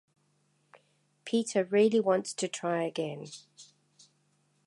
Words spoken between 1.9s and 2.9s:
wants to try